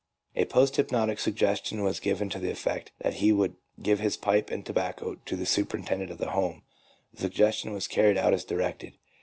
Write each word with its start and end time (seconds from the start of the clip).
A 0.35 0.45
post 0.45 0.77
hypnotic 0.77 1.19
suggestion 1.19 1.83
was 1.83 1.99
given 1.99 2.27
to 2.31 2.39
the 2.39 2.49
effect 2.49 2.91
that 3.01 3.13
he 3.21 3.31
would 3.31 3.55
give 3.83 3.99
his 3.99 4.17
pipe 4.17 4.49
and 4.49 4.65
tobacco 4.65 5.13
to 5.23 5.35
the 5.35 5.45
superintendent 5.45 6.09
of 6.09 6.17
the 6.17 6.31
Home; 6.31 6.63
the 7.13 7.21
suggestion 7.21 7.71
was 7.71 7.85
carried 7.85 8.17
out 8.17 8.33
as 8.33 8.43
directed. 8.43 8.93